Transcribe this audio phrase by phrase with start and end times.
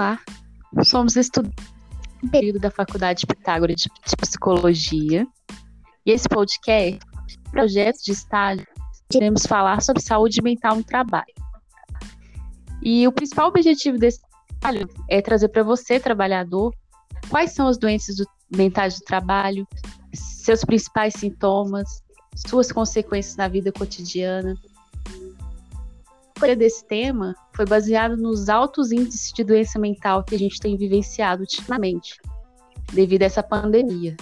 [0.00, 0.18] Olá,
[0.82, 1.62] somos estudantes
[2.22, 5.26] do período da Faculdade Pitágoras de Psicologia
[6.06, 6.98] e esse podcast
[7.50, 8.66] projeto de estágio
[9.10, 11.34] queremos falar sobre saúde mental no trabalho.
[12.82, 14.22] E o principal objetivo desse
[14.58, 16.74] trabalho é trazer para você, trabalhador,
[17.28, 19.68] quais são as doenças do, mentais do trabalho,
[20.14, 22.02] seus principais sintomas,
[22.48, 24.54] suas consequências na vida cotidiana.
[26.40, 30.74] Escolha desse tema foi baseado nos altos índices de doença mental que a gente tem
[30.74, 32.18] vivenciado ultimamente,
[32.94, 34.16] devido a essa pandemia.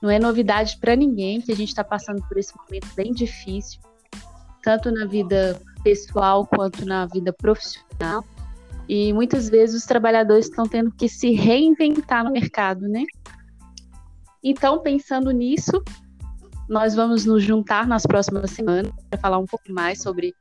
[0.00, 3.78] Não é novidade para ninguém que a gente está passando por esse momento bem difícil,
[4.62, 8.24] tanto na vida pessoal quanto na vida profissional.
[8.88, 13.04] E muitas vezes os trabalhadores estão tendo que se reinventar no mercado, né?
[14.42, 15.72] Então, pensando nisso,
[16.70, 20.34] nós vamos nos juntar nas próximas semanas para falar um pouco mais sobre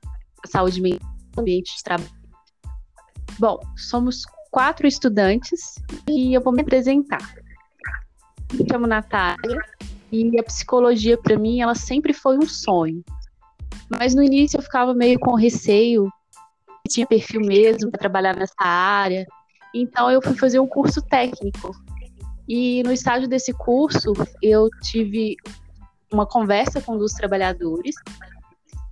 [0.48, 2.10] saúde mental ambiente de trabalho.
[3.40, 5.76] Bom, somos quatro estudantes
[6.08, 7.36] e eu vou me apresentar.
[8.54, 9.58] Me chamo Natália
[10.12, 13.04] e a psicologia para mim ela sempre foi um sonho.
[13.90, 16.12] Mas no início eu ficava meio com receio,
[16.88, 19.26] tinha perfil mesmo para trabalhar nessa área.
[19.74, 21.72] Então eu fui fazer um curso técnico.
[22.48, 25.38] E no estágio desse curso eu tive
[26.12, 27.96] uma conversa com um dos trabalhadores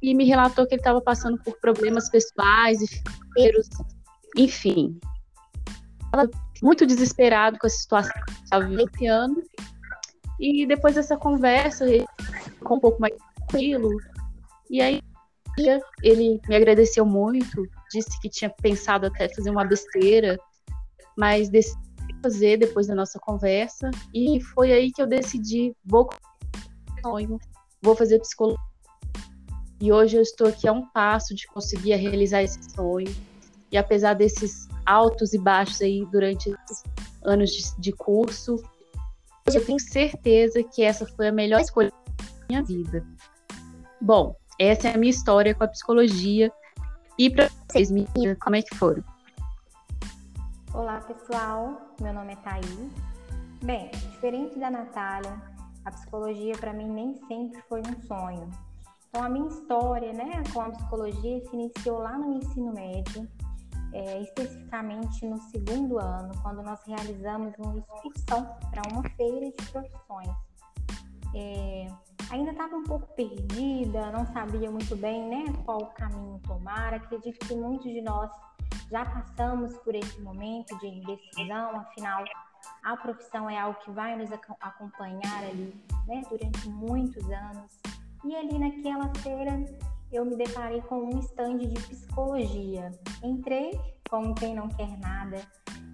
[0.01, 3.67] e me relatou que ele estava passando por problemas pessoais e financeiros,
[4.37, 4.99] enfim.
[6.05, 6.29] Estava
[6.63, 9.43] muito desesperado com a situação que estava vivenciando.
[10.39, 11.85] E depois dessa conversa,
[12.57, 13.89] ficou um pouco mais tranquilo.
[14.69, 15.01] E aí,
[16.01, 20.39] ele me agradeceu muito, disse que tinha pensado até fazer uma besteira,
[21.17, 21.77] mas decidi
[22.21, 23.91] fazer depois da nossa conversa.
[24.13, 26.09] E foi aí que eu decidi: vou
[27.01, 27.37] sonho,
[27.81, 28.68] vou fazer psicologia.
[29.81, 33.15] E hoje eu estou aqui a um passo de conseguir realizar esse sonho.
[33.71, 36.53] E apesar desses altos e baixos aí durante
[37.23, 38.61] anos de, de curso,
[39.53, 43.05] eu tenho certeza que essa foi a melhor escolha da minha vida.
[44.01, 46.51] Bom, essa é a minha história com a psicologia.
[47.17, 49.03] E para vocês, meninas, como é que foram?
[50.73, 51.95] Olá, pessoal.
[52.01, 52.91] Meu nome é Thaís.
[53.63, 55.41] Bem, diferente da Natália,
[55.85, 58.68] a psicologia para mim nem sempre foi um sonho.
[59.09, 63.27] Então, a minha história né, com a psicologia se iniciou lá no ensino médio,
[63.91, 70.29] é, especificamente no segundo ano, quando nós realizamos uma excursão para uma feira de profissões.
[71.35, 71.87] É,
[72.29, 76.93] ainda estava um pouco perdida, não sabia muito bem né, qual caminho tomar.
[76.93, 78.29] Acredito que muitos de nós
[78.91, 82.23] já passamos por esse momento de indecisão, afinal,
[82.83, 85.75] a profissão é algo que vai nos acompanhar ali
[86.07, 87.79] né, durante muitos anos.
[88.25, 89.63] E ali naquela feira
[90.11, 92.91] eu me deparei com um estande de psicologia.
[93.23, 95.39] Entrei como quem não quer nada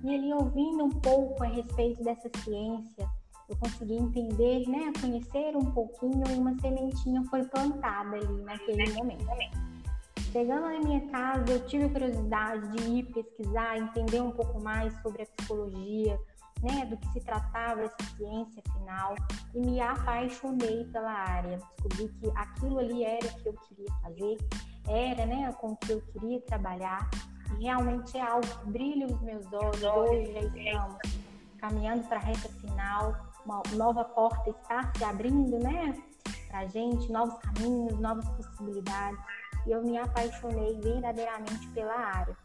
[0.05, 3.09] e ali ouvindo um pouco a respeito dessa ciência,
[3.49, 9.25] eu consegui entender, né, conhecer um pouquinho e uma sementinha foi plantada ali naquele momento.
[10.31, 14.93] Chegando na minha casa, eu tive a curiosidade de ir pesquisar, entender um pouco mais
[15.01, 16.19] sobre a psicologia,
[16.61, 19.15] né, do que se tratava essa ciência final
[19.53, 21.57] e me apaixonei pela área.
[21.57, 24.37] Descobri que aquilo ali era o que eu queria fazer,
[24.87, 27.09] era né, com o que eu queria trabalhar
[27.57, 29.83] e realmente é algo que brilha os meus olhos.
[29.83, 30.97] Hoje já estamos
[31.57, 35.95] caminhando para a reta final, uma nova porta está se abrindo, né,
[36.47, 39.19] para a gente, novos caminhos, novas possibilidades
[39.65, 42.37] e eu me apaixonei verdadeiramente pela área.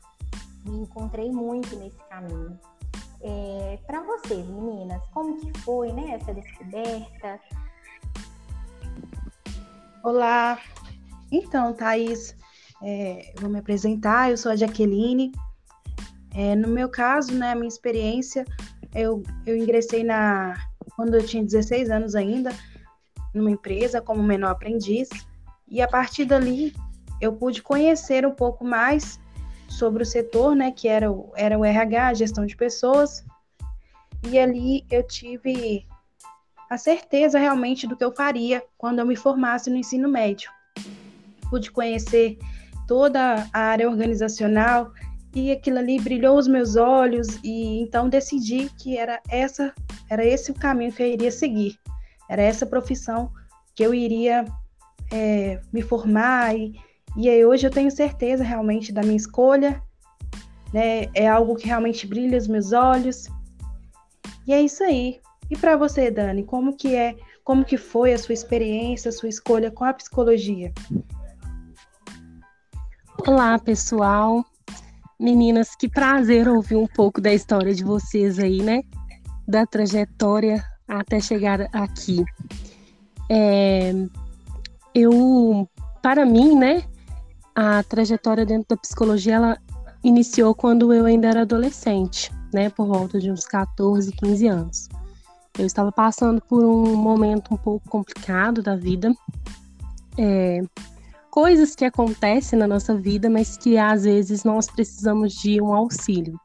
[0.64, 2.58] Me encontrei muito nesse caminho.
[3.22, 7.38] É, para vocês, meninas, como que foi né, essa descoberta?
[10.02, 10.58] Olá,
[11.30, 12.34] então, Thaís,
[12.82, 15.32] é, vou me apresentar, eu sou a Jaqueline.
[16.34, 18.46] É, no meu caso, né, a minha experiência,
[18.94, 20.54] eu, eu ingressei na
[20.96, 22.50] quando eu tinha 16 anos ainda,
[23.34, 25.08] numa empresa como menor aprendiz,
[25.68, 26.74] e a partir dali
[27.20, 29.20] eu pude conhecer um pouco mais
[29.70, 33.24] sobre o setor, né, que era o, era o RH, a gestão de pessoas,
[34.28, 35.86] e ali eu tive
[36.68, 40.50] a certeza realmente do que eu faria quando eu me formasse no ensino médio.
[41.48, 42.38] Pude conhecer
[42.86, 44.92] toda a área organizacional
[45.34, 49.72] e aquilo ali brilhou os meus olhos e então decidi que era essa
[50.08, 51.78] era esse o caminho que eu iria seguir
[52.28, 53.30] era essa profissão
[53.76, 54.44] que eu iria
[55.12, 56.74] é, me formar e
[57.16, 59.82] e aí hoje eu tenho certeza realmente da minha escolha,
[60.72, 61.06] né?
[61.14, 63.26] É algo que realmente brilha os meus olhos.
[64.46, 65.20] E é isso aí.
[65.50, 69.28] E para você, Dani, como que é, como que foi a sua experiência, a sua
[69.28, 70.72] escolha com a psicologia?
[73.26, 74.44] Olá, pessoal.
[75.18, 78.82] Meninas, que prazer ouvir um pouco da história de vocês aí, né?
[79.46, 82.24] Da trajetória até chegar aqui.
[83.28, 83.92] É,
[84.94, 85.68] eu,
[86.02, 86.84] para mim, né,
[87.60, 89.58] a trajetória dentro da psicologia, ela
[90.02, 94.88] iniciou quando eu ainda era adolescente, né, por volta de uns 14, 15 anos.
[95.58, 99.12] Eu estava passando por um momento um pouco complicado da vida,
[100.16, 100.62] é,
[101.30, 106.40] coisas que acontecem na nossa vida, mas que às vezes nós precisamos de um auxílio.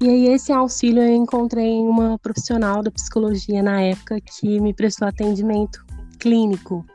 [0.00, 5.06] E aí esse auxílio eu encontrei uma profissional da psicologia na época que me prestou
[5.06, 5.84] atendimento
[6.18, 6.86] clínico.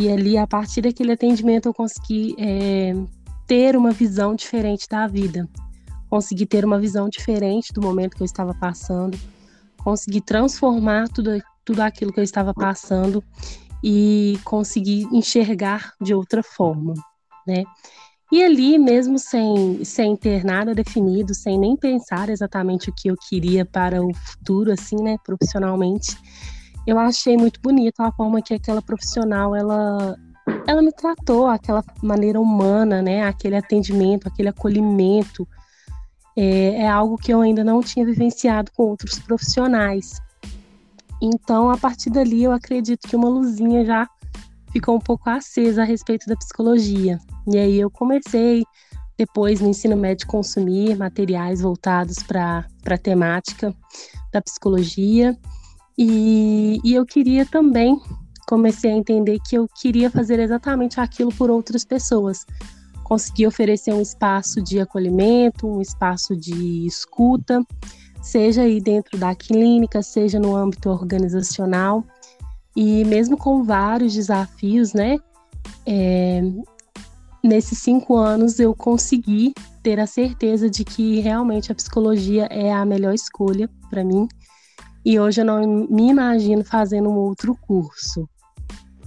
[0.00, 2.94] E ali, a partir daquele atendimento, eu consegui é,
[3.48, 5.48] ter uma visão diferente da vida.
[6.08, 9.18] Consegui ter uma visão diferente do momento que eu estava passando.
[9.78, 11.30] Consegui transformar tudo,
[11.64, 13.24] tudo aquilo que eu estava passando
[13.82, 16.94] e conseguir enxergar de outra forma,
[17.44, 17.64] né?
[18.30, 23.16] E ali, mesmo sem, sem ter nada definido, sem nem pensar exatamente o que eu
[23.28, 26.16] queria para o futuro, assim, né, profissionalmente,
[26.88, 30.16] eu achei muito bonito a forma que aquela profissional, ela,
[30.66, 35.46] ela me tratou, aquela maneira humana, né, aquele atendimento, aquele acolhimento,
[36.34, 40.18] é, é algo que eu ainda não tinha vivenciado com outros profissionais.
[41.20, 44.08] Então, a partir dali, eu acredito que uma luzinha já
[44.72, 47.18] ficou um pouco acesa a respeito da psicologia.
[47.52, 48.64] E aí eu comecei,
[49.18, 53.74] depois no ensino médio, consumir materiais voltados para a temática
[54.32, 55.36] da psicologia.
[55.98, 58.00] E, e eu queria também,
[58.46, 62.46] comecei a entender que eu queria fazer exatamente aquilo por outras pessoas.
[63.02, 67.66] Conseguir oferecer um espaço de acolhimento, um espaço de escuta,
[68.22, 72.04] seja aí dentro da clínica, seja no âmbito organizacional,
[72.76, 75.16] e mesmo com vários desafios, né,
[75.84, 76.42] é,
[77.42, 79.52] nesses cinco anos eu consegui
[79.82, 84.28] ter a certeza de que realmente a psicologia é a melhor escolha para mim,
[85.08, 88.28] e hoje eu não me imagino fazendo um outro curso.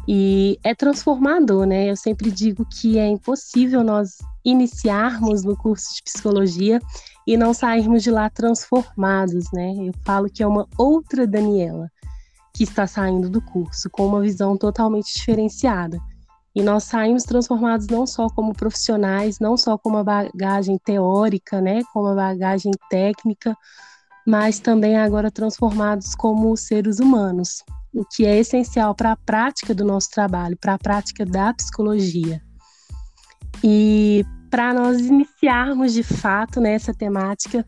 [0.08, 1.92] E é transformador, né?
[1.92, 6.82] Eu sempre digo que é impossível nós iniciarmos no curso de psicologia
[7.28, 9.76] e não sairmos de lá transformados, né?
[9.78, 11.88] Eu falo que é uma outra Daniela
[12.52, 16.00] que está saindo do curso, com uma visão totalmente diferenciada.
[16.56, 21.84] E nós saímos transformados não só como profissionais, não só com uma bagagem teórica, né,
[21.94, 23.56] com uma bagagem técnica,
[24.32, 29.84] mas também agora transformados como seres humanos, o que é essencial para a prática do
[29.84, 32.42] nosso trabalho, para a prática da psicologia.
[33.62, 37.68] E para nós iniciarmos de fato nessa temática,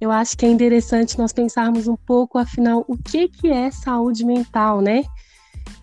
[0.00, 4.24] eu acho que é interessante nós pensarmos um pouco, afinal, o que, que é saúde
[4.24, 5.04] mental, né?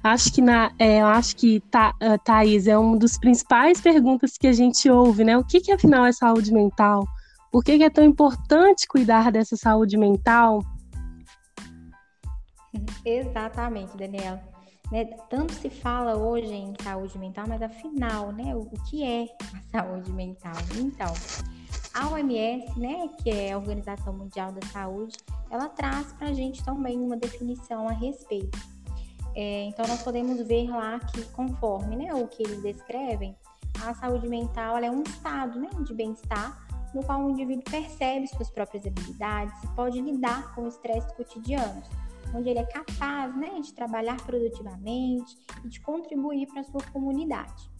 [0.03, 4.47] Acho que na, é, acho que tá, uh, Thaís é uma das principais perguntas que
[4.47, 5.37] a gente ouve, né?
[5.37, 7.07] O que, que afinal é saúde mental?
[7.51, 10.61] Por que, que é tão importante cuidar dessa saúde mental?
[13.05, 14.41] Exatamente, Daniela.
[14.91, 15.05] Né?
[15.29, 19.61] Tanto se fala hoje em saúde mental, mas afinal, né, o, o que é a
[19.83, 20.55] saúde mental?
[20.77, 21.13] Então,
[21.93, 25.17] a OMS, né, que é a Organização Mundial da Saúde,
[25.49, 28.57] ela traz para a gente também uma definição a respeito.
[29.35, 33.35] É, então, nós podemos ver lá que, conforme né, o que eles descrevem,
[33.83, 36.66] a saúde mental é um estado né, de bem-estar
[36.97, 41.81] no qual o indivíduo percebe suas próprias habilidades e pode lidar com estresse cotidiano
[42.33, 47.71] onde ele é capaz né, de trabalhar produtivamente e de contribuir para a sua comunidade.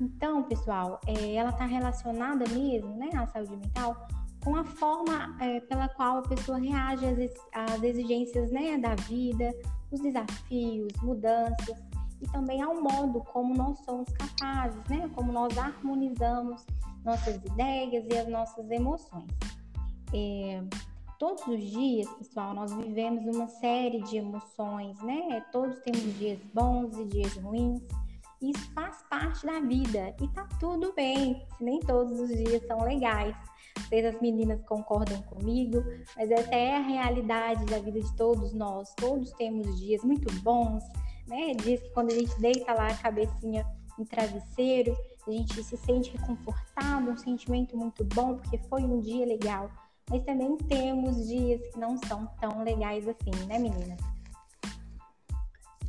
[0.00, 4.08] Então, pessoal, é, ela está relacionada mesmo, né, à saúde mental,
[4.42, 9.54] com a forma é, pela qual a pessoa reage às, às exigências né, da vida,
[9.90, 11.80] os desafios, mudanças
[12.20, 16.64] e também ao modo como nós somos capazes, né, como nós harmonizamos
[17.04, 19.30] nossas ideias e as nossas emoções.
[20.14, 20.62] É,
[21.18, 25.44] todos os dias, pessoal, nós vivemos uma série de emoções, né?
[25.52, 27.82] Todos temos dias bons e dias ruins.
[28.40, 32.82] Isso faz parte da vida e tá tudo bem, se nem todos os dias são
[32.82, 33.36] legais.
[33.88, 35.82] Sei as meninas concordam comigo,
[36.16, 38.92] mas essa é a realidade da vida de todos nós.
[38.96, 40.82] Todos temos dias muito bons,
[41.28, 41.52] né?
[41.62, 43.64] Dias que quando a gente deita lá a cabecinha
[43.98, 49.26] em travesseiro, a gente se sente reconfortado, um sentimento muito bom, porque foi um dia
[49.26, 49.70] legal
[50.10, 53.98] mas também temos dias que não são tão legais assim, né, meninas?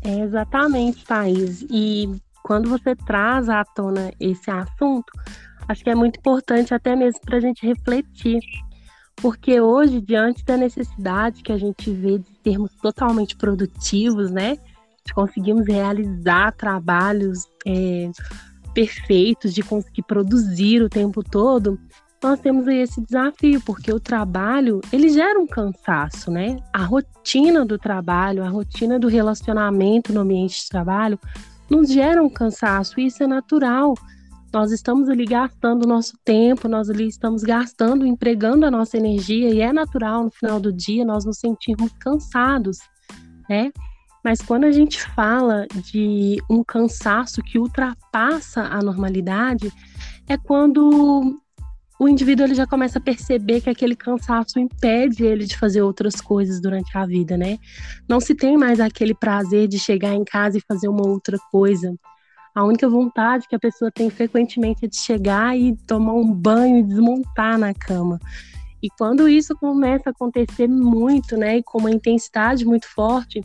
[0.02, 1.66] É exatamente, Thaís.
[1.70, 2.10] E
[2.42, 5.12] quando você traz à tona esse assunto,
[5.68, 8.40] acho que é muito importante até mesmo para a gente refletir.
[9.16, 14.58] Porque hoje, diante da necessidade que a gente vê de sermos totalmente produtivos, né?
[15.06, 18.10] De conseguirmos realizar trabalhos é,
[18.74, 21.80] perfeitos, de conseguir produzir o tempo todo,
[22.24, 26.58] nós temos aí esse desafio, porque o trabalho, ele gera um cansaço, né?
[26.72, 31.20] A rotina do trabalho, a rotina do relacionamento no ambiente de trabalho
[31.70, 33.94] nos gera um cansaço, e isso é natural.
[34.54, 39.50] Nós estamos ali gastando o nosso tempo, nós ali estamos gastando, empregando a nossa energia,
[39.50, 42.78] e é natural no final do dia nós nos sentirmos cansados,
[43.50, 43.72] né?
[44.24, 49.72] Mas quando a gente fala de um cansaço que ultrapassa a normalidade,
[50.28, 51.38] é quando
[52.00, 56.20] o indivíduo ele já começa a perceber que aquele cansaço impede ele de fazer outras
[56.22, 57.58] coisas durante a vida, né?
[58.08, 61.94] Não se tem mais aquele prazer de chegar em casa e fazer uma outra coisa.
[62.56, 66.78] A única vontade que a pessoa tem frequentemente é de chegar e tomar um banho
[66.78, 68.20] e desmontar na cama.
[68.82, 73.42] E quando isso começa a acontecer muito, né, e com uma intensidade muito forte,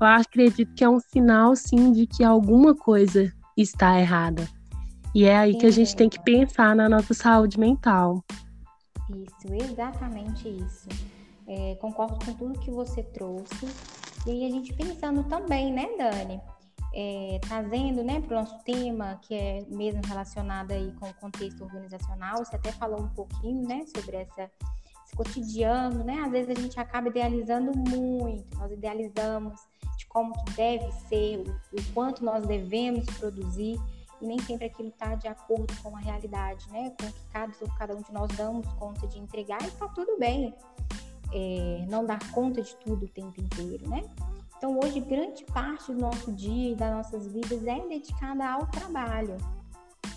[0.00, 4.48] eu acredito que é um sinal, sim, de que alguma coisa está errada.
[5.14, 8.24] E é aí que a gente tem que pensar na nossa saúde mental.
[9.10, 10.88] Isso, exatamente isso.
[11.46, 13.66] É, concordo com tudo que você trouxe.
[14.26, 16.40] E aí a gente pensando também, né, Dani?
[16.94, 21.62] É, trazendo né, para o nosso tema, que é mesmo relacionado aí com o contexto
[21.62, 24.50] organizacional, você até falou um pouquinho né, sobre essa,
[25.10, 26.22] esse cotidiano, né?
[26.24, 29.60] Às vezes a gente acaba idealizando muito, nós idealizamos
[29.96, 33.78] de como que deve ser, o, o quanto nós devemos produzir
[34.20, 36.94] e nem sempre aquilo está de acordo com a realidade, né?
[37.00, 40.18] Com o que cada, cada um de nós damos conta de entregar e está tudo
[40.18, 40.54] bem.
[41.32, 44.02] É, não dar conta de tudo o tempo inteiro, né?
[44.56, 49.36] Então, hoje, grande parte do nosso dia e das nossas vidas é dedicada ao trabalho.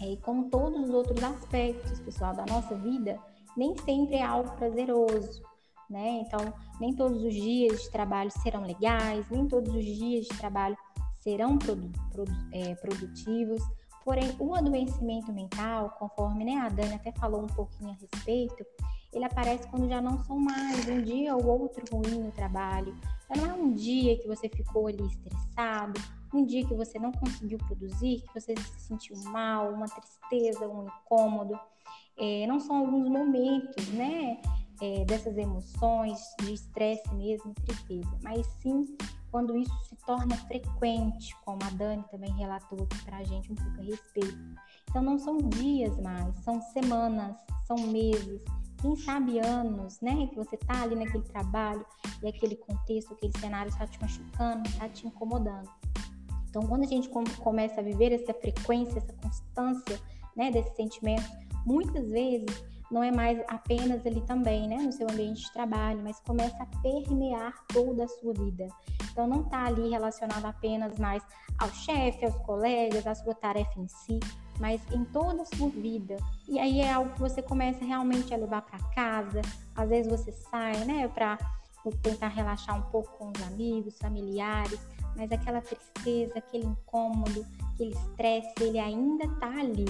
[0.01, 3.19] É, e como todos os outros aspectos, pessoal, da nossa vida,
[3.57, 5.43] nem sempre é algo prazeroso,
[5.89, 6.23] né?
[6.25, 10.77] Então, nem todos os dias de trabalho serão legais, nem todos os dias de trabalho
[11.19, 13.61] serão produ produ é, produtivos.
[14.03, 18.65] Porém, o adoecimento mental, conforme né, a Dani até falou um pouquinho a respeito,
[19.13, 22.97] ele aparece quando já não são mais um dia ou outro ruim no trabalho.
[23.29, 26.01] Já não é um dia que você ficou ali estressado,
[26.33, 30.87] um dia que você não conseguiu produzir, que você se sentiu mal, uma tristeza, um
[30.87, 31.57] incômodo.
[32.17, 34.39] É, não são alguns momentos, né?
[34.81, 38.97] É, dessas emoções de estresse mesmo, tristeza, mas sim
[39.33, 43.55] quando isso se torna frequente, como a Dani também relatou aqui para a gente um
[43.55, 44.37] pouco a respeito.
[44.87, 48.39] Então, não são dias mais, são semanas, são meses,
[48.79, 50.27] quem sabe anos, né?
[50.27, 51.83] Que você tá ali naquele trabalho
[52.21, 55.67] e aquele contexto, aquele cenário está te machucando, está te incomodando.
[56.47, 59.99] Então, quando a gente começa a viver essa frequência, essa constância,
[60.35, 61.23] né, desse sentimento,
[61.65, 66.19] muitas vezes não é mais apenas ali também, né, no seu ambiente de trabalho, mas
[66.19, 68.67] começa a permear toda a sua vida.
[69.11, 71.23] Então não está ali relacionado apenas mais
[71.57, 74.19] ao chefe, aos colegas, à sua tarefa em si,
[74.59, 76.17] mas em toda a sua vida.
[76.47, 79.41] E aí é algo que você começa realmente a levar para casa.
[79.75, 81.37] Às vezes você sai, né, para
[82.01, 84.79] tentar relaxar um pouco com os amigos, familiares,
[85.15, 89.85] mas aquela tristeza, aquele incômodo, aquele estresse, ele ainda tá ali,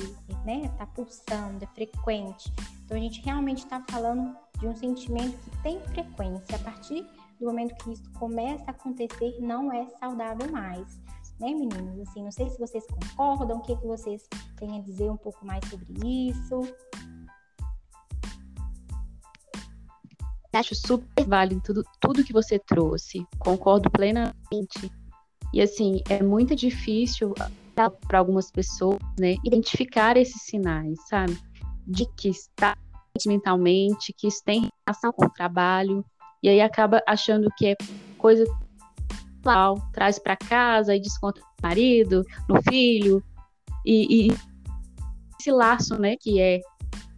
[0.45, 0.67] né?
[0.77, 2.51] Tá pulsando, é frequente.
[2.85, 6.55] Então a gente realmente está falando de um sentimento que tem frequência.
[6.55, 7.07] A partir
[7.39, 11.01] do momento que isso começa a acontecer, não é saudável mais.
[11.39, 12.07] Né, meninos?
[12.07, 14.27] Assim, não sei se vocês concordam, o que, que vocês
[14.57, 15.93] têm a dizer um pouco mais sobre
[16.29, 16.61] isso.
[20.53, 23.25] Acho super válido tudo, tudo que você trouxe.
[23.39, 24.91] Concordo plenamente.
[25.53, 27.33] E assim, é muito difícil
[27.75, 31.37] para algumas pessoas, né, identificar esses sinais, sabe?
[31.85, 32.75] De que está
[33.27, 36.03] mentalmente, que isso tem relação com o trabalho,
[36.41, 37.75] e aí acaba achando que é
[38.17, 38.43] coisa
[39.45, 43.23] lá, traz para casa e desconta no marido, no filho,
[43.85, 44.37] e, e
[45.39, 46.61] esse laço, né, que é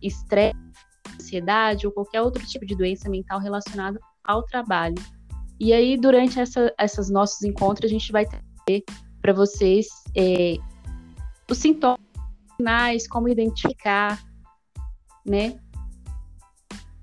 [0.02, 0.60] estresse,
[1.14, 4.96] ansiedade ou qualquer outro tipo de doença mental relacionado ao trabalho.
[5.60, 8.26] E aí, durante essa, esses nossos encontros, a gente vai
[8.66, 8.84] ter
[9.22, 10.56] para vocês é,
[11.50, 12.00] os sintomas,
[12.58, 14.22] sinais, como identificar,
[15.26, 15.60] né?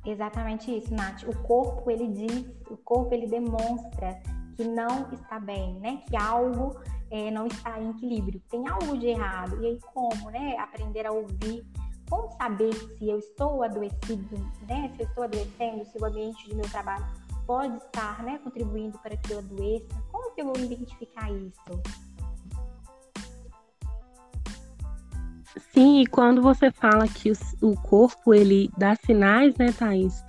[0.04, 1.22] Exatamente isso, Nath.
[1.24, 4.20] O corpo, ele diz, o corpo, ele demonstra
[4.56, 6.02] que não está bem, né?
[6.08, 6.80] Que algo
[7.10, 9.62] é, não está em equilíbrio, tem algo de errado.
[9.62, 10.56] E aí, como, né?
[10.58, 11.64] Aprender a ouvir,
[12.10, 14.92] como saber se eu estou adoecido, né?
[14.96, 17.04] Se eu estou adoecendo, se o ambiente de meu trabalho
[17.46, 18.38] pode estar, né?
[18.42, 20.02] Contribuindo para que eu adoeça.
[20.10, 21.60] Como que eu vou identificar isso?
[25.72, 30.24] Sim, e quando você fala que o, o corpo ele dá sinais, né, Thaís?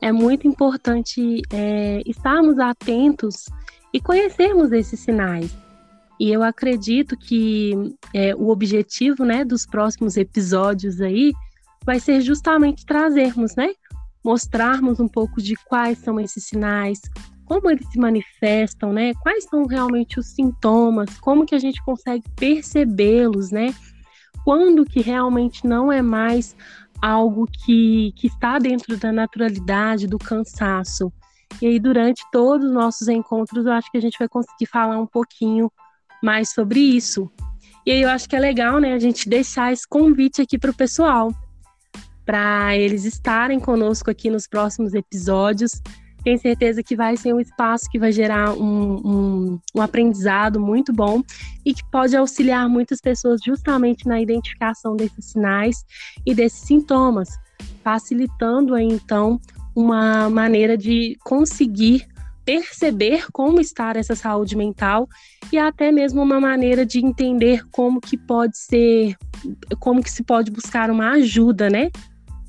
[0.00, 3.46] É muito importante é, estarmos atentos
[3.92, 5.56] e conhecermos esses sinais.
[6.18, 7.72] E eu acredito que
[8.12, 11.32] é, o objetivo né, dos próximos episódios aí
[11.84, 13.74] vai ser justamente trazermos, né?
[14.24, 17.00] Mostrarmos um pouco de quais são esses sinais,
[17.44, 19.12] como eles se manifestam, né?
[19.22, 23.74] Quais são realmente os sintomas, como que a gente consegue percebê-los, né?
[24.44, 26.56] Quando que realmente não é mais
[27.00, 31.12] algo que, que está dentro da naturalidade, do cansaço.
[31.60, 34.98] E aí, durante todos os nossos encontros, eu acho que a gente vai conseguir falar
[34.98, 35.70] um pouquinho
[36.22, 37.30] mais sobre isso.
[37.86, 40.70] E aí, eu acho que é legal, né, a gente deixar esse convite aqui para
[40.70, 41.30] o pessoal,
[42.24, 45.80] para eles estarem conosco aqui nos próximos episódios.
[46.24, 50.90] Tenho certeza que vai ser um espaço que vai gerar um, um, um aprendizado muito
[50.90, 51.22] bom
[51.64, 55.84] e que pode auxiliar muitas pessoas justamente na identificação desses sinais
[56.24, 57.28] e desses sintomas,
[57.82, 59.38] facilitando aí então
[59.76, 62.06] uma maneira de conseguir
[62.44, 65.08] perceber como está essa saúde mental
[65.52, 69.16] e até mesmo uma maneira de entender como que pode ser,
[69.80, 71.90] como que se pode buscar uma ajuda, né,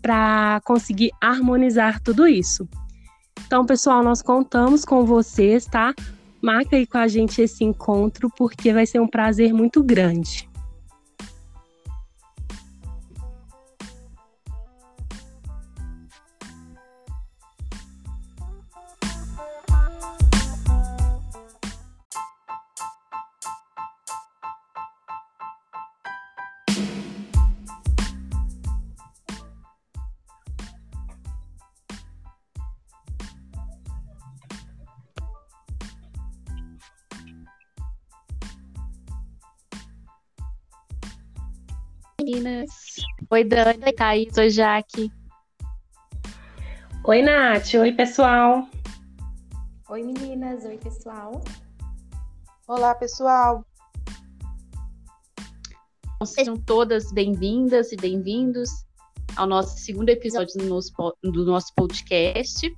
[0.06, 2.70] para conseguir harmonizar tudo isso.
[3.48, 5.96] Então, pessoal, nós contamos com vocês, tá?
[6.40, 10.48] Marca aí com a gente esse encontro, porque vai ser um prazer muito grande.
[43.36, 43.84] Oi, Dani.
[43.86, 44.38] Oi, Thaís.
[44.38, 45.12] Oi, Jaque.
[47.04, 47.74] Oi, Nath.
[47.74, 48.66] Oi, pessoal.
[49.90, 50.64] Oi, meninas.
[50.64, 51.44] Oi, pessoal.
[52.66, 53.66] Olá, pessoal.
[56.24, 58.70] Sejam todas bem-vindas e bem-vindos
[59.36, 62.74] ao nosso segundo episódio do nosso, do nosso podcast.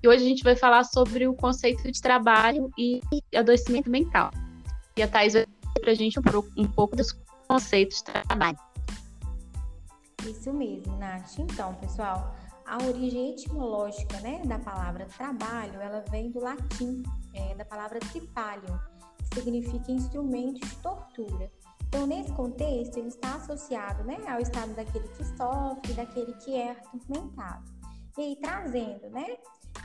[0.00, 3.00] E hoje a gente vai falar sobre o conceito de trabalho e
[3.34, 4.30] adoecimento mental.
[4.96, 5.46] E a Thais vai
[5.80, 6.22] para a gente um,
[6.56, 7.10] um pouco dos
[7.48, 8.69] conceitos de trabalho.
[10.30, 11.38] Isso mesmo, Nath.
[11.38, 12.32] Então, pessoal,
[12.64, 17.02] a origem etimológica né, da palavra trabalho, ela vem do latim,
[17.34, 18.78] é, da palavra tripalium,
[19.18, 21.50] que significa instrumento de tortura.
[21.88, 26.70] Então, nesse contexto, ele está associado né, ao estado daquele que sofre, daquele que é
[26.70, 27.64] atormentado.
[28.16, 29.36] E aí, trazendo né,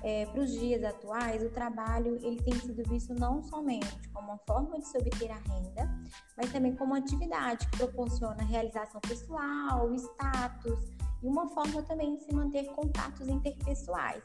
[0.06, 4.38] é, para os dias atuais, o trabalho ele tem sido visto não somente como uma
[4.46, 6.00] forma de se obter a renda,
[6.38, 10.80] mas também como uma atividade que proporciona realização pessoal, status
[11.24, 14.22] e uma forma também de se manter contatos interpessoais.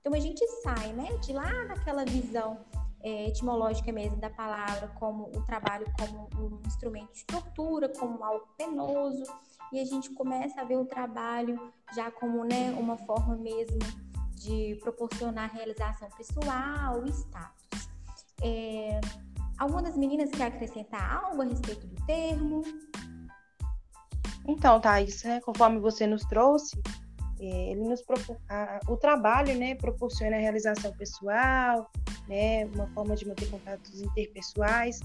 [0.00, 2.60] Então a gente sai né, de lá daquela visão
[3.02, 8.46] é, etimológica mesmo da palavra, como o trabalho como um instrumento de tortura, como algo
[8.56, 9.24] penoso,
[9.72, 13.80] e a gente começa a ver o trabalho já como né, uma forma mesmo
[14.36, 17.88] de proporcionar realização pessoal status.
[18.42, 19.00] É,
[19.58, 22.62] alguma das meninas quer acrescentar algo a respeito do termo?
[24.46, 26.80] Então, Thais, né, conforme você nos trouxe,
[27.40, 28.02] é, ele nos
[28.48, 31.90] a, o trabalho né, proporciona a realização pessoal,
[32.28, 35.00] né, uma forma de manter contatos interpessoais,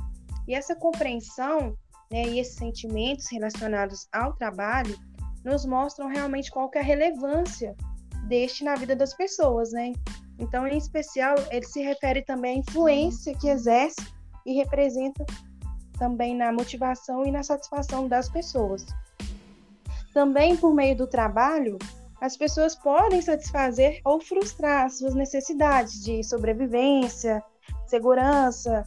[0.48, 1.76] e essa compreensão
[2.12, 4.96] né, e esses sentimentos relacionados ao trabalho
[5.44, 7.76] nos mostram realmente qual é a relevância
[8.28, 9.94] deste na vida das pessoas, né?
[10.40, 14.02] Então, em especial, ele se refere também à influência que exerce
[14.46, 15.26] e representa
[16.00, 18.86] também na motivação e na satisfação das pessoas.
[20.14, 21.78] Também por meio do trabalho,
[22.20, 27.44] as pessoas podem satisfazer ou frustrar suas necessidades de sobrevivência,
[27.86, 28.84] segurança,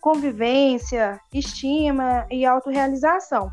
[0.00, 3.50] convivência, estima e autorrealização.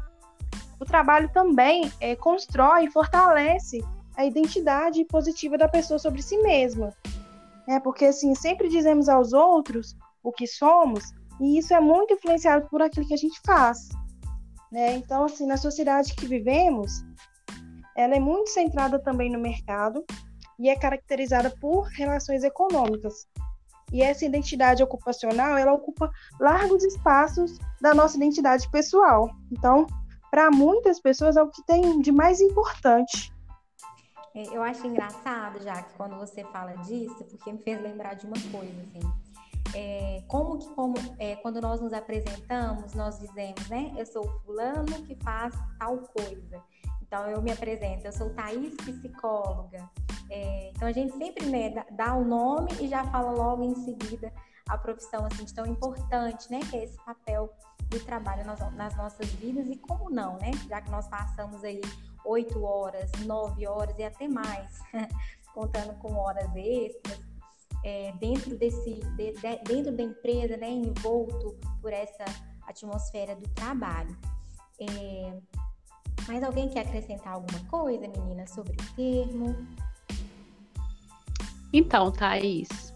[0.80, 3.82] O trabalho também é, constrói e fortalece
[4.20, 6.94] a identidade positiva da pessoa sobre si mesma.
[7.66, 11.06] É, porque assim, sempre dizemos aos outros o que somos,
[11.40, 13.88] e isso é muito influenciado por aquilo que a gente faz.
[14.70, 14.96] Né?
[14.96, 17.02] Então, assim, na sociedade que vivemos,
[17.96, 20.04] ela é muito centrada também no mercado
[20.60, 23.26] e é caracterizada por relações econômicas.
[23.94, 29.30] E essa identidade ocupacional, ela ocupa largos espaços da nossa identidade pessoal.
[29.50, 29.88] Então,
[30.30, 33.32] para muitas pessoas é o que tem de mais importante.
[34.36, 38.26] É, eu acho engraçado, já que quando você fala disso, porque me fez lembrar de
[38.26, 39.30] uma coisa, assim.
[39.76, 43.94] É, como que como, é, quando nós nos apresentamos, nós dizemos, né?
[43.98, 46.64] Eu sou fulano que faz tal coisa.
[47.02, 49.90] Então eu me apresento, eu sou Thaís psicóloga.
[50.30, 54.32] É, então a gente sempre né, dá o nome e já fala logo em seguida
[54.68, 56.60] a profissão assim de tão importante, né?
[56.70, 57.52] Que é esse papel
[57.90, 60.52] do trabalho nas, nas nossas vidas e como não, né?
[60.68, 61.82] Já que nós passamos aí
[62.30, 64.80] oito horas, nove horas e até mais,
[65.54, 67.20] contando com horas extras,
[67.84, 72.26] é, dentro desse, de, de, dentro da empresa, né, envolto por essa
[72.68, 74.16] atmosfera do trabalho.
[74.80, 75.34] É,
[76.28, 79.56] mas alguém quer acrescentar alguma coisa, menina, sobre o termo?
[81.74, 82.94] Então, Thaís,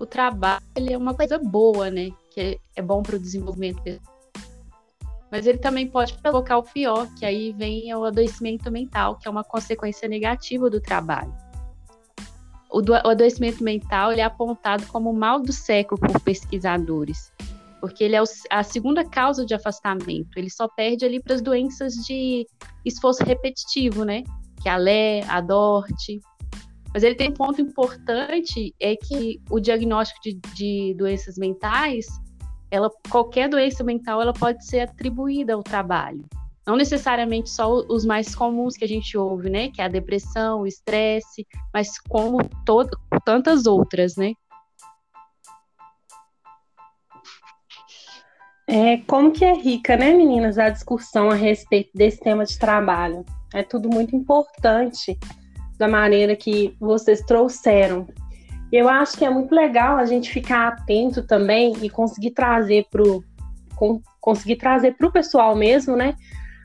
[0.00, 2.10] o trabalho é uma coisa boa, né?
[2.30, 3.82] Que é bom para o desenvolvimento
[5.32, 9.30] mas ele também pode provocar o pior, que aí vem o adoecimento mental, que é
[9.30, 11.34] uma consequência negativa do trabalho.
[12.70, 17.32] O, do, o adoecimento mental ele é apontado como o mal do século por pesquisadores,
[17.80, 20.36] porque ele é o, a segunda causa de afastamento.
[20.36, 22.46] Ele só perde ali para as doenças de
[22.84, 24.24] esforço repetitivo, né?
[24.62, 26.20] Que é a LE, a DORT.
[26.92, 32.06] Mas ele tem um ponto importante, é que o diagnóstico de, de doenças mentais
[32.72, 36.24] ela, qualquer doença mental ela pode ser atribuída ao trabalho.
[36.66, 39.68] Não necessariamente só os mais comuns que a gente ouve, né?
[39.68, 44.32] Que é a depressão, o estresse, mas como todo, tantas outras, né?
[48.66, 53.22] É, como que é rica, né, meninas, a discussão a respeito desse tema de trabalho.
[53.52, 55.18] É tudo muito importante
[55.76, 58.06] da maneira que vocês trouxeram.
[58.72, 63.02] Eu acho que é muito legal a gente ficar atento também e conseguir trazer para
[63.02, 63.22] o
[64.20, 66.14] conseguir trazer para o pessoal mesmo, né?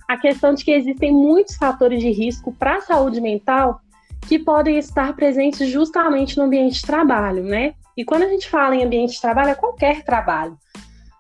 [0.08, 3.82] A questão de que existem muitos fatores de risco para a saúde mental
[4.28, 7.74] que podem estar presentes justamente no ambiente de trabalho, né?
[7.98, 10.56] E quando a gente fala em ambiente de trabalho, é qualquer trabalho.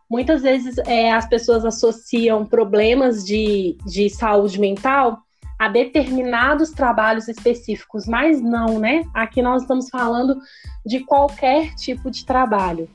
[0.09, 5.23] Muitas vezes é, as pessoas associam problemas de, de saúde mental
[5.57, 9.03] a determinados trabalhos específicos, mas não, né?
[9.13, 10.37] Aqui nós estamos falando
[10.85, 12.87] de qualquer tipo de trabalho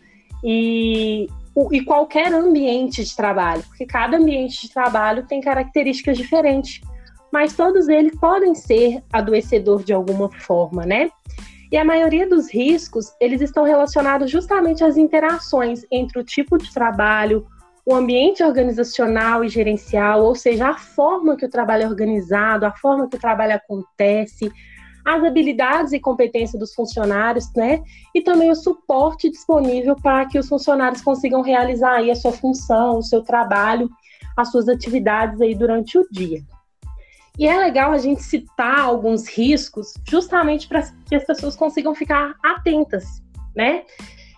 [0.45, 1.27] e,
[1.73, 6.81] e qualquer ambiente de trabalho, porque cada ambiente de trabalho tem características diferentes,
[7.33, 11.11] mas todos eles podem ser adoecedor de alguma forma, né?
[11.73, 16.71] E a maioria dos riscos, eles estão relacionados justamente às interações entre o tipo de
[16.71, 17.47] trabalho,
[17.85, 22.73] o ambiente organizacional e gerencial, ou seja, a forma que o trabalho é organizado, a
[22.73, 24.51] forma que o trabalho acontece,
[25.05, 27.83] as habilidades e competências dos funcionários, né?
[28.15, 32.99] E também o suporte disponível para que os funcionários consigam realizar aí a sua função,
[32.99, 33.91] o seu trabalho,
[34.37, 36.41] as suas atividades aí durante o dia.
[37.39, 42.35] E é legal a gente citar alguns riscos justamente para que as pessoas consigam ficar
[42.43, 43.23] atentas,
[43.57, 43.83] né?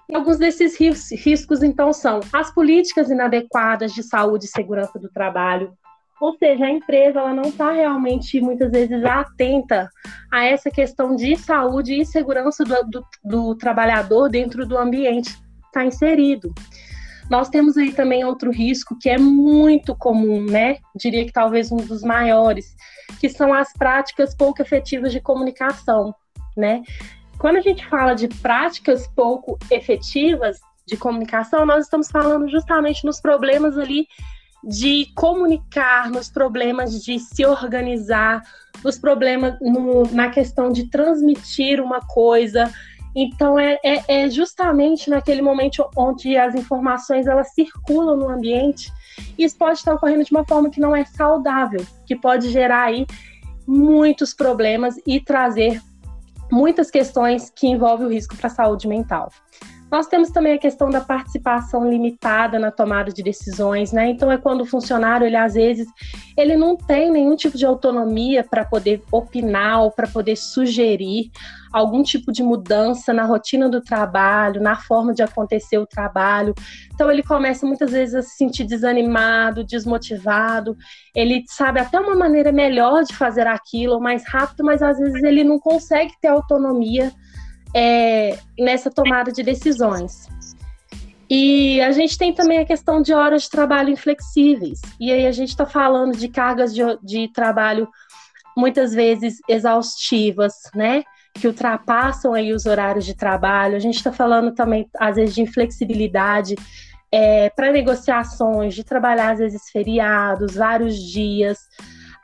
[0.09, 5.73] E alguns desses riscos, então, são as políticas inadequadas de saúde e segurança do trabalho,
[6.21, 9.89] ou seja, a empresa ela não está realmente, muitas vezes, atenta
[10.33, 15.67] a essa questão de saúde e segurança do, do, do trabalhador dentro do ambiente que
[15.67, 16.55] está inserido.
[17.31, 20.77] Nós temos aí também outro risco que é muito comum, né?
[20.95, 22.77] Diria que talvez um dos maiores,
[23.19, 26.15] que são as práticas pouco efetivas de comunicação,
[26.57, 26.83] né?
[27.45, 33.21] Quando a gente fala de práticas pouco efetivas de comunicação, nós estamos falando justamente nos
[33.21, 34.09] problemas ali
[34.67, 38.41] de comunicar, nos problemas de se organizar,
[38.83, 42.73] nos problemas no, na questão de transmitir uma coisa.
[43.15, 48.91] Então é, é, é, justamente naquele momento onde as informações elas circulam no ambiente
[49.37, 52.85] e isso pode estar ocorrendo de uma forma que não é saudável, que pode gerar
[52.85, 53.07] aí
[53.67, 55.83] muitos problemas e trazer
[56.51, 59.31] muitas questões que envolvem o risco para a saúde mental.
[59.95, 64.11] Nós temos também a questão da participação limitada na tomada de decisões, né?
[64.11, 65.87] Então é quando o funcionário, ele às vezes,
[66.37, 71.31] ele não tem nenhum tipo de autonomia para poder opinar ou para poder sugerir
[71.73, 76.57] algum tipo de mudança na rotina do trabalho, na forma de acontecer o trabalho.
[76.93, 80.77] Então ele começa muitas vezes a se sentir desanimado, desmotivado.
[81.15, 85.45] Ele sabe até uma maneira melhor de fazer aquilo, mais rápido, mas às vezes ele
[85.45, 87.13] não consegue ter autonomia
[87.75, 90.29] é, nessa tomada de decisões.
[91.29, 94.81] E a gente tem também a questão de horas de trabalho inflexíveis.
[95.01, 97.89] E aí a gente está falando de cargas de, de trabalho
[98.57, 101.03] muitas vezes exaustivas, né?
[101.35, 103.75] Que ultrapassam aí os horários de trabalho.
[103.75, 106.55] A gente está falando também, às vezes, de inflexibilidade
[107.11, 111.59] é, para negociações, de trabalhar, às vezes, feriados, vários dias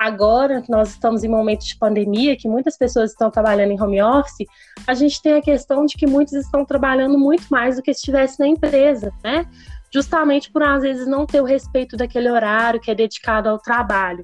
[0.01, 4.47] agora nós estamos em momentos de pandemia, que muitas pessoas estão trabalhando em home office,
[4.87, 7.99] a gente tem a questão de que muitos estão trabalhando muito mais do que se
[7.99, 9.47] estivesse na empresa, né?
[9.93, 14.23] Justamente por às vezes não ter o respeito daquele horário que é dedicado ao trabalho.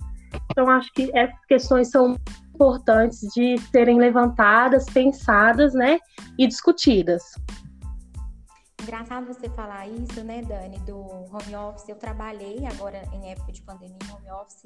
[0.51, 2.17] Então, acho que essas questões são
[2.55, 5.99] importantes de serem levantadas, pensadas, né,
[6.39, 7.23] e discutidas.
[8.81, 11.87] engraçado você falar isso, né, Dani, do home office.
[11.87, 14.65] Eu trabalhei agora em época de pandemia em home office.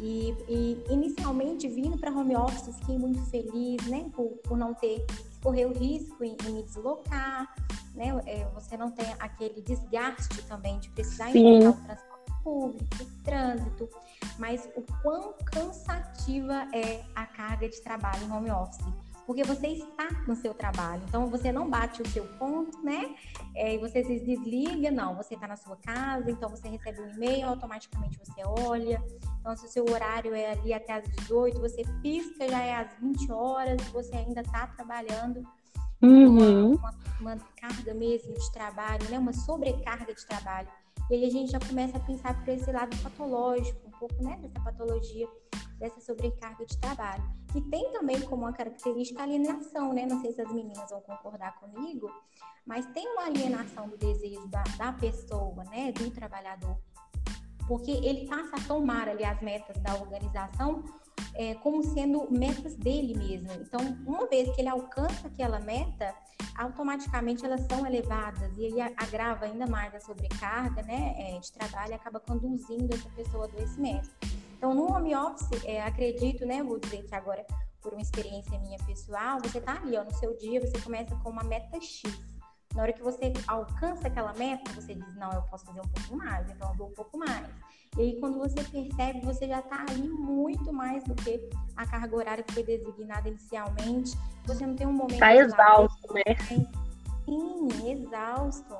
[0.00, 5.04] E, e inicialmente vindo para home office fiquei muito feliz, né, por, por não ter
[5.42, 7.52] correr o risco em, em me deslocar,
[7.94, 8.08] né?
[8.26, 13.88] É, você não tem aquele desgaste também de precisar enfrentar o transporte público, o trânsito,
[14.38, 18.84] mas o quão cansativa é a carga de trabalho em home office
[19.32, 21.02] porque você está no seu trabalho.
[21.08, 23.16] Então você não bate o seu ponto, né?
[23.54, 25.16] É, e você se desliga, não.
[25.16, 29.02] Você está na sua casa, então você recebe um e-mail, automaticamente você olha.
[29.40, 32.92] Então, se o seu horário é ali até as 18, você pisca, já é às
[33.00, 35.42] 20 horas, você ainda está trabalhando.
[36.02, 36.74] Uhum.
[36.74, 39.18] Uma, uma, carga mesmo de trabalho, né?
[39.18, 40.68] Uma sobrecarga de trabalho.
[41.10, 44.36] E aí a gente já começa a pensar por esse lado patológico, pouco, né?
[44.40, 45.28] Dessa patologia,
[45.78, 50.06] dessa sobrecarga de trabalho que tem também como uma característica a alienação, né?
[50.06, 52.10] Não sei se as meninas vão concordar comigo,
[52.66, 55.92] mas tem uma alienação do desejo da, da pessoa, né?
[55.92, 56.78] Do trabalhador,
[57.68, 60.82] porque ele passa a tomar ali as metas da organização
[61.34, 63.52] é, como sendo metas dele mesmo.
[63.52, 66.14] Então, uma vez que ele alcança aquela meta,
[66.56, 71.92] automaticamente elas são elevadas e aí agrava ainda mais a sobrecarga né, é, de trabalho
[71.92, 74.10] e acaba conduzindo essa pessoa ao adoecimento.
[74.56, 76.62] Então, no home office, é, acredito, né?
[76.62, 77.44] Vou dizer que agora,
[77.80, 81.30] por uma experiência minha pessoal, você tá ali, ó, no seu dia, você começa com
[81.30, 82.02] uma meta X.
[82.72, 86.16] Na hora que você alcança aquela meta, você diz, não, eu posso fazer um pouco
[86.16, 87.48] mais, então eu dou um pouco mais.
[87.98, 92.16] E aí, quando você percebe, você já está ali muito mais do que a carga
[92.16, 94.16] horária que foi designada inicialmente.
[94.46, 95.14] Você não tem um momento.
[95.14, 96.22] Está exausto, né?
[97.26, 98.76] Sim, exausto.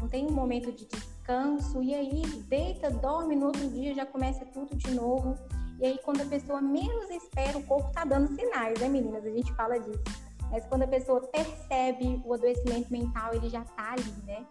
[0.00, 1.82] Não tem um momento de descanso.
[1.82, 5.36] E aí, deita, dorme, no outro dia já começa tudo de novo.
[5.80, 9.26] E aí, quando a pessoa menos espera, o corpo tá dando sinais, né, meninas?
[9.26, 10.04] A gente fala disso.
[10.52, 14.46] Mas quando a pessoa percebe o adoecimento mental, ele já tá ali, né?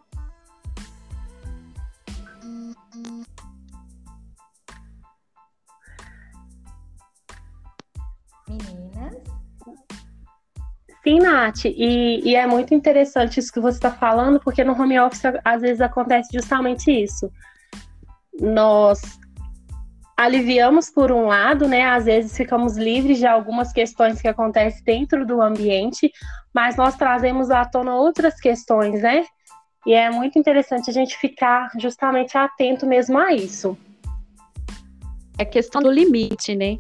[11.03, 14.97] Sim, Nath, e, e, é muito interessante isso que você está falando, porque no home
[14.97, 17.29] office às vezes acontece justamente isso.
[18.39, 19.01] Nós
[20.15, 21.83] aliviamos por um lado, né?
[21.83, 26.09] Às vezes ficamos livres de algumas questões que acontecem dentro do ambiente,
[26.53, 29.25] mas nós trazemos à tona outras questões, né?
[29.85, 33.77] E é muito interessante a gente ficar justamente atento mesmo a isso.
[35.37, 36.77] É questão do limite, né?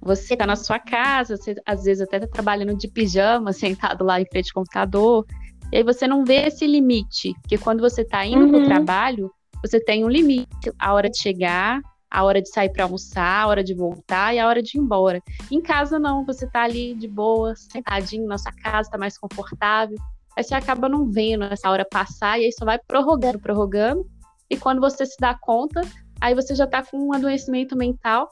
[0.00, 4.20] Você está na sua casa, você às vezes até está trabalhando de pijama, sentado lá
[4.20, 5.26] em frente ao computador,
[5.72, 8.50] e aí você não vê esse limite, porque quando você está indo uhum.
[8.52, 9.30] para o trabalho,
[9.62, 11.80] você tem um limite, a hora de chegar,
[12.10, 14.80] a hora de sair para almoçar, a hora de voltar e a hora de ir
[14.80, 15.22] embora.
[15.50, 19.96] Em casa não, você está ali de boa, sentadinho na sua casa, está mais confortável.
[20.36, 24.06] Aí você acaba não vendo essa hora passar e aí só vai prorrogando, prorrogando.
[24.48, 25.82] E quando você se dá conta,
[26.20, 28.30] aí você já está com um adoecimento mental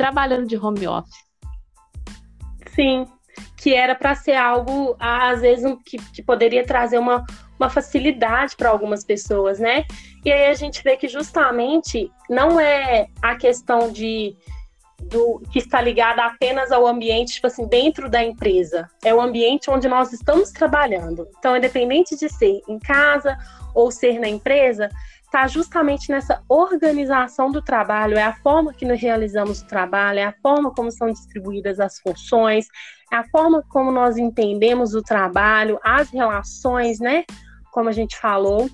[0.00, 1.14] trabalhando de home office.
[2.74, 3.04] Sim,
[3.58, 7.22] que era para ser algo, às vezes, que, que poderia trazer uma,
[7.58, 9.84] uma facilidade para algumas pessoas, né?
[10.24, 14.34] E aí a gente vê que justamente não é a questão de
[15.02, 18.88] do que está ligada apenas ao ambiente, tipo assim, dentro da empresa.
[19.02, 21.26] É o ambiente onde nós estamos trabalhando.
[21.38, 23.36] Então, independente de ser em casa
[23.74, 24.88] ou ser na empresa,
[25.30, 30.24] está justamente nessa organização do trabalho, é a forma que nós realizamos o trabalho, é
[30.24, 32.66] a forma como são distribuídas as funções,
[33.12, 37.24] é a forma como nós entendemos o trabalho, as relações, né?
[37.70, 38.68] Como a gente falou.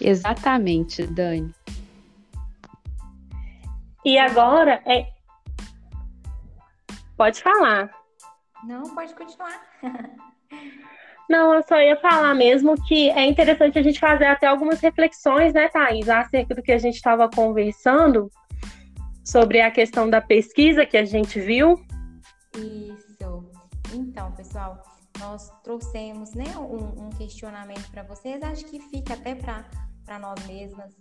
[0.00, 1.54] Exatamente, Dani.
[4.02, 5.13] E agora é
[7.16, 7.90] Pode falar.
[8.64, 9.60] Não, pode continuar.
[11.28, 15.54] Não, eu só ia falar mesmo que é interessante a gente fazer até algumas reflexões,
[15.54, 18.30] né, Thaís, acerca do que a gente estava conversando
[19.24, 21.82] sobre a questão da pesquisa que a gente viu.
[22.54, 23.50] Isso.
[23.94, 24.82] Então, pessoal,
[25.18, 30.94] nós trouxemos né, um, um questionamento para vocês, acho que fica até para nós mesmas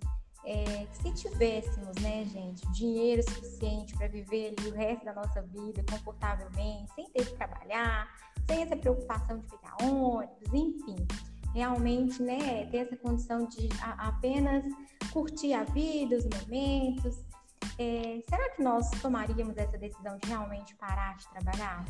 [0.45, 5.83] é, se tivéssemos, né, gente, dinheiro suficiente para viver ali o resto da nossa vida
[5.89, 8.13] confortavelmente, sem ter que trabalhar,
[8.47, 11.07] sem essa preocupação de pegar ônibus, enfim,
[11.53, 14.63] realmente, né, ter essa condição de a, apenas
[15.11, 17.23] curtir a vida, os momentos,
[17.79, 21.85] é, será que nós tomaríamos essa decisão de realmente parar de trabalhar?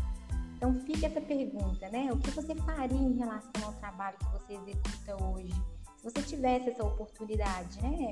[0.55, 2.09] Então fica essa pergunta, né?
[2.13, 5.53] O que você faria em relação ao trabalho que você executa hoje?
[5.97, 8.11] Se você tivesse essa oportunidade, né?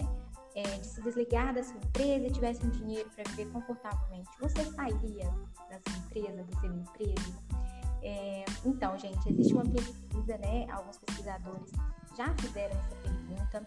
[0.55, 4.63] É, de se desligar da sua empresa e tivesse um dinheiro para viver confortavelmente, você
[4.65, 5.25] sairia
[5.69, 7.61] da sua empresa, do seu emprego?
[8.03, 10.67] É, então, gente, existe uma pesquisa, né?
[10.71, 11.71] Alguns pesquisadores
[12.17, 13.65] já fizeram essa pergunta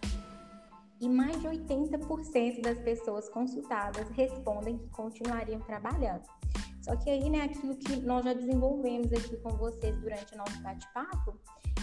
[0.99, 6.23] e mais de 80% das pessoas consultadas respondem que continuariam trabalhando.
[6.81, 10.61] Só que aí, né, aquilo que nós já desenvolvemos aqui com vocês durante o nosso
[10.61, 11.35] bate-papo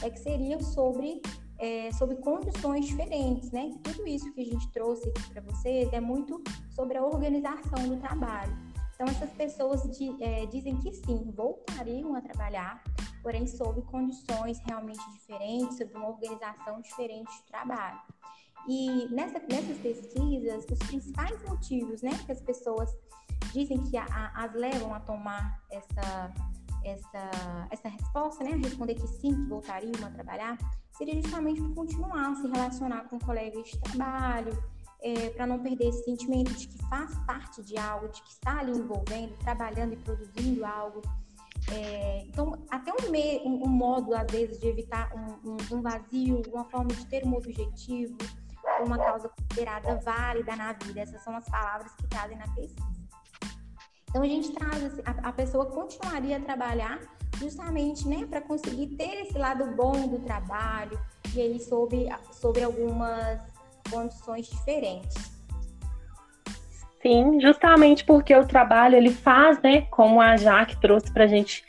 [0.03, 1.21] é que seria sobre,
[1.63, 3.71] é, sobre condições diferentes, né?
[3.85, 6.43] Tudo isso que a gente trouxe aqui para vocês é muito
[6.75, 8.53] sobre a organização do trabalho.
[8.95, 12.83] Então, essas pessoas de, é, dizem que sim, voltariam a trabalhar,
[13.23, 18.01] porém sob condições realmente diferentes, sob uma organização diferente de trabalho.
[18.69, 22.93] E nessa, nessas pesquisas, os principais motivos né, que as pessoas
[23.53, 26.33] dizem que a, a, as levam a tomar essa,
[26.85, 27.31] essa,
[27.71, 30.59] essa resposta, né, responder que sim, que voltariam a trabalhar,
[30.93, 34.53] seria justamente por continuar a se relacionar com colegas de trabalho,
[35.03, 38.61] é, para não perder esse sentimento de que faz parte de algo, de que está
[38.61, 41.03] ali envolvendo, trabalhando e produzindo algo.
[41.71, 46.43] É, então, até um, me, um, um, modo, às vezes, de evitar um, um vazio,
[46.53, 48.17] uma forma de ter um objetivo,
[48.85, 51.01] uma causa considerada válida na vida.
[51.01, 53.02] Essas são as palavras que trazem na pesquisa.
[54.13, 57.01] Então a gente traz a, a pessoa continuaria a trabalhar
[57.39, 61.01] justamente, né, para conseguir ter esse lado bom do trabalho
[61.35, 63.41] e aí sobre sobre algumas
[63.91, 65.33] condições diferentes.
[67.01, 71.65] Sim, justamente porque o trabalho ele faz, né, como a Jaque trouxe para a gente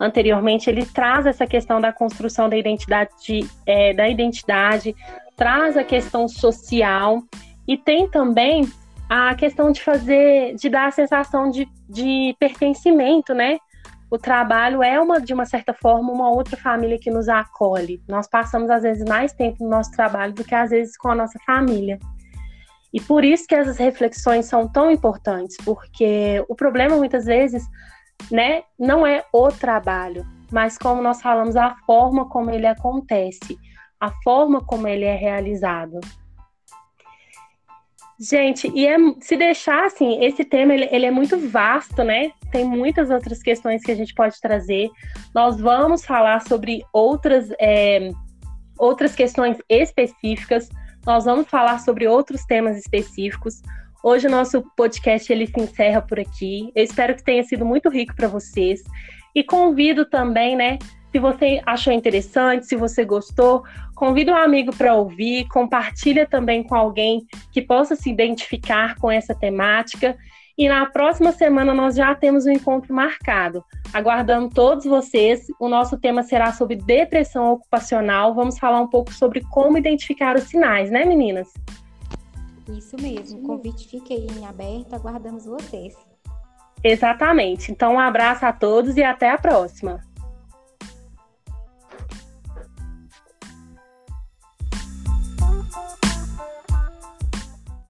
[0.00, 4.94] anteriormente, ele traz essa questão da construção da identidade, é, da identidade,
[5.36, 7.22] traz a questão social
[7.66, 8.68] e tem também
[9.08, 13.58] a questão de fazer, de dar a sensação de, de pertencimento, né?
[14.10, 18.02] O trabalho é uma, de uma certa forma, uma outra família que nos acolhe.
[18.08, 21.14] Nós passamos, às vezes, mais tempo no nosso trabalho do que, às vezes, com a
[21.14, 21.98] nossa família.
[22.92, 27.64] E por isso que essas reflexões são tão importantes, porque o problema, muitas vezes,
[28.30, 33.58] né, não é o trabalho, mas como nós falamos, a forma como ele acontece
[34.04, 35.98] a forma como ele é realizado.
[38.18, 42.30] Gente, e é, se deixar assim, esse tema ele, ele, é muito vasto, né?
[42.52, 44.88] Tem muitas outras questões que a gente pode trazer.
[45.34, 48.10] Nós vamos falar sobre outras, é,
[48.78, 50.68] outras questões específicas.
[51.04, 53.60] Nós vamos falar sobre outros temas específicos.
[54.02, 56.70] Hoje o nosso podcast ele se encerra por aqui.
[56.74, 58.80] Eu espero que tenha sido muito rico para vocês.
[59.34, 60.78] E convido também, né,
[61.14, 63.62] se você achou interessante, se você gostou,
[63.94, 69.32] convida um amigo para ouvir, compartilha também com alguém que possa se identificar com essa
[69.32, 70.18] temática.
[70.58, 73.64] E na próxima semana nós já temos um encontro marcado.
[73.92, 75.46] Aguardando todos vocês.
[75.60, 78.34] O nosso tema será sobre depressão ocupacional.
[78.34, 81.46] Vamos falar um pouco sobre como identificar os sinais, né, meninas?
[82.76, 83.38] Isso mesmo.
[83.38, 84.92] O convite fica aí em aberto.
[84.94, 85.94] Aguardamos vocês.
[86.82, 87.70] Exatamente.
[87.70, 90.00] Então, um abraço a todos e até a próxima.